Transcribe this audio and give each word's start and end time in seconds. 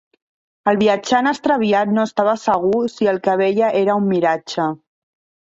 El 0.69 0.77
viatjant 0.77 1.29
extraviat 1.31 1.91
no 1.97 2.05
estava 2.09 2.33
segur 2.45 2.73
si 2.95 3.11
el 3.13 3.21
que 3.29 3.37
veia 3.43 3.71
era 3.83 4.01
un 4.01 4.09
miratge. 4.17 4.69